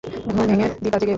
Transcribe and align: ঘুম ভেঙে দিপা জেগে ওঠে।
ঘুম 0.03 0.37
ভেঙে 0.41 0.67
দিপা 0.83 0.97
জেগে 0.99 1.07
ওঠে। 1.07 1.07